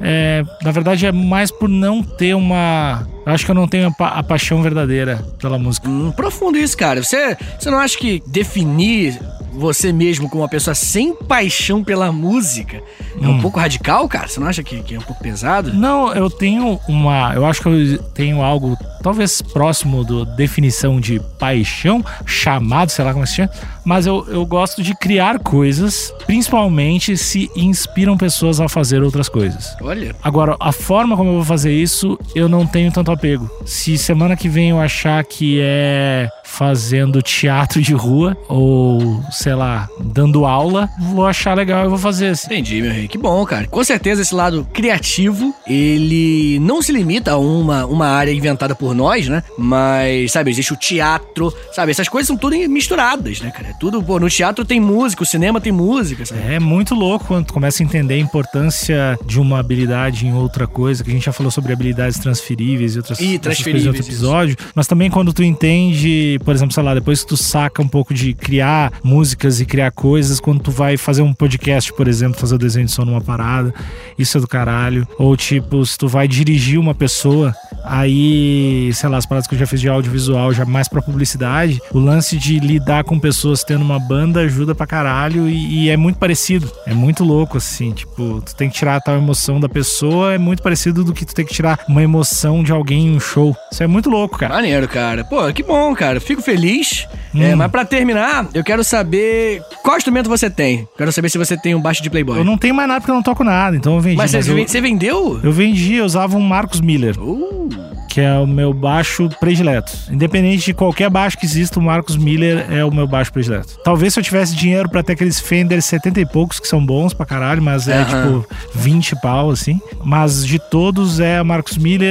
[0.00, 3.88] é, na verdade é mais por não ter uma, eu acho que eu não tenho
[3.88, 5.88] a, pa- a paixão verdadeira pela música.
[5.88, 7.02] Hum, profundo isso, cara.
[7.02, 9.20] Você, você não acha que definir
[9.52, 12.76] você mesmo como uma pessoa sem paixão pela música
[13.20, 13.32] é Hum.
[13.32, 14.28] um pouco radical, cara?
[14.28, 15.72] Você não acha que, que é um pouco pesado?
[15.74, 21.20] Não, eu tenho uma, eu acho que eu tenho algo talvez próximo da definição de
[21.38, 23.50] paixão, chamado, sei lá como se chama,
[23.84, 29.74] mas eu, eu gosto de criar coisas, principalmente se inspiram pessoas a fazer outras coisas.
[29.82, 30.14] Olha.
[30.22, 33.50] Agora, a forma como eu vou fazer isso, eu não tenho tanto apego.
[33.64, 39.88] Se semana que vem eu achar que é fazendo teatro de rua ou, sei lá,
[40.00, 42.46] dando aula, vou achar legal e vou fazer assim.
[42.46, 43.08] Entendi, meu rei.
[43.08, 43.66] Que bom, cara.
[43.68, 48.94] Com certeza esse lado criativo, ele não se limita a uma, uma área inventada por
[48.94, 49.42] nós, né?
[49.56, 51.92] Mas, sabe, existe o teatro, sabe?
[51.92, 53.68] Essas coisas são tudo misturadas, né, cara?
[53.68, 56.40] É Tudo, pô, no teatro tem música, o cinema tem música, sabe?
[56.52, 60.66] É muito louco quando tu começa a entender a importância de uma habilidade em outra
[60.66, 64.86] coisa, que a gente já falou sobre habilidades transferíveis outras coisas em outro episódio, mas
[64.86, 68.34] também quando tu entende, por exemplo, sei lá, depois que tu saca um pouco de
[68.34, 72.58] criar músicas e criar coisas, quando tu vai fazer um podcast, por exemplo, fazer o
[72.58, 73.74] desenho de som numa parada,
[74.18, 75.06] isso é do caralho.
[75.18, 79.54] Ou tipo, se tu vai dirigir uma pessoa, aí e, sei lá, as paradas que
[79.54, 83.62] eu já fiz de audiovisual, já mais pra publicidade, o lance de lidar com pessoas
[83.62, 86.70] tendo uma banda ajuda pra caralho e, e é muito parecido.
[86.84, 87.92] É muito louco, assim.
[87.92, 91.24] Tipo, tu tem que tirar a tal emoção da pessoa, é muito parecido do que
[91.24, 93.56] tu tem que tirar uma emoção de alguém em um show.
[93.70, 94.54] Isso é muito louco, cara.
[94.54, 95.24] Maneiro, cara.
[95.24, 96.20] Pô, que bom, cara.
[96.20, 97.06] Fico feliz.
[97.34, 100.88] É, mas pra terminar, eu quero saber qual instrumento você tem.
[100.96, 102.38] Quero saber se você tem um baixo de Playboy.
[102.38, 104.16] Eu não tenho mais nada porque eu não toco nada, então eu vendi.
[104.16, 105.40] Mas, você, eu, você vendeu?
[105.42, 107.16] eu vendi, eu usava um Marcos Miller.
[107.20, 107.68] Uh,
[108.10, 109.92] que é o meu baixo predileto.
[110.10, 113.78] Independente de qualquer baixo que exista, o Marcos Miller é o meu baixo predileto.
[113.84, 117.14] Talvez se eu tivesse dinheiro pra ter aqueles Fender 70 e poucos, que são bons
[117.14, 118.40] pra caralho, mas é Aham.
[118.42, 119.80] tipo 20 pau, assim.
[120.04, 122.10] Mas de todos é Marcos Miller,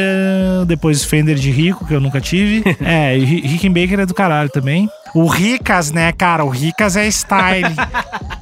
[0.65, 2.63] depois Fender de Rico, que eu nunca tive.
[2.81, 4.89] é, e Ri- Rickenbacker é do caralho também.
[5.13, 6.45] O Ricas, né, cara?
[6.45, 7.75] O Ricas é style.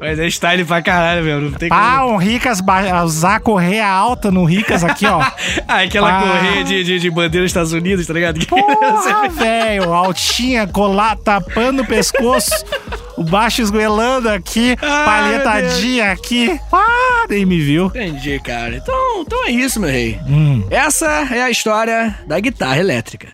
[0.00, 1.40] mas é style pra caralho, meu.
[1.40, 2.14] Não tem ah, como.
[2.14, 2.60] um Ricas,
[3.04, 5.20] usar correia alta no Ricas aqui, ó.
[5.66, 6.22] Ah, aquela Ah.
[6.22, 8.44] correia de, de, de bandeira dos Estados Unidos, tá ligado?
[8.46, 12.50] Porra, velho, altinha, colar, tapando o pescoço,
[13.16, 16.58] o baixo esgoelando aqui, Ah, palhetadinha aqui.
[16.72, 17.86] Ah, nem me viu.
[17.86, 18.76] Entendi, cara.
[18.76, 20.18] Então, então é isso, meu rei.
[20.28, 20.64] Hum.
[20.70, 23.28] Essa é a história da guitarra elétrica.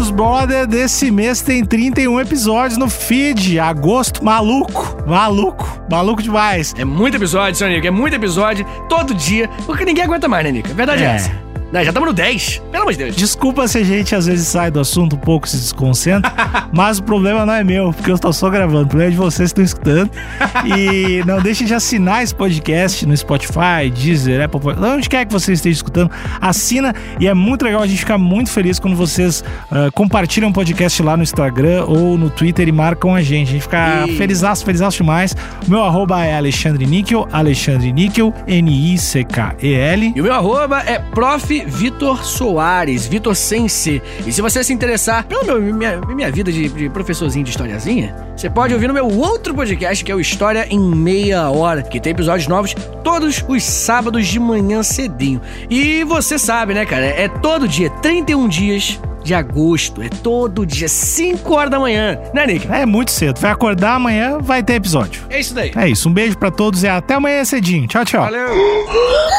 [0.00, 3.58] Pros Brother desse mês tem 31 episódios no feed.
[3.60, 6.74] Agosto, maluco, maluco, maluco demais.
[6.78, 7.86] É muito episódio, seu Nico.
[7.86, 10.70] É muito episódio, todo dia, porque ninguém aguenta mais, né, Nico?
[10.70, 11.14] A verdade é, É.
[11.16, 11.49] essa.
[11.72, 12.62] Não, já estamos no 10.
[12.70, 13.14] Pelo amor de Deus.
[13.16, 16.32] Desculpa se a gente às vezes sai do assunto um pouco, se desconcentra,
[16.72, 18.82] mas o problema não é meu, porque eu estou só gravando.
[18.82, 20.10] O problema é de vocês que estão escutando.
[20.76, 25.32] E não deixem de assinar esse podcast no Spotify, Deezer, Apple Podcast, onde quer que
[25.32, 26.10] você esteja escutando.
[26.40, 30.52] Assina e é muito legal, a gente fica muito feliz quando vocês ah, compartilham o
[30.52, 33.48] podcast lá no Instagram ou no Twitter e marcam a gente.
[33.48, 35.36] A gente fica E- felizaço, felizaço demais.
[35.66, 40.12] O meu arroba é Alexandre Níquel, Alexandre Níquel, N-I-C-K-E-L.
[40.16, 41.59] E o meu arroba é Prof.
[41.66, 44.02] Vitor Soares, Vitor Sense.
[44.26, 48.14] E se você se interessar pela meu- minha, minha vida de, de professorzinho de historiazinha,
[48.36, 52.00] você pode ouvir no meu outro podcast, que é o História em Meia Hora, que
[52.00, 55.40] tem episódios novos todos os sábados de manhã cedinho.
[55.68, 57.04] E você sabe, né, cara?
[57.06, 60.02] É todo dia, 31 dias de agosto.
[60.02, 62.66] É todo dia, 5 horas da manhã, né, Nick?
[62.70, 63.38] É muito cedo.
[63.38, 65.22] Vai acordar amanhã, vai ter episódio.
[65.28, 65.72] É isso daí.
[65.76, 66.08] É isso.
[66.08, 67.86] Um beijo para todos e até amanhã cedinho.
[67.86, 68.22] Tchau, tchau.
[68.22, 68.50] Valeu.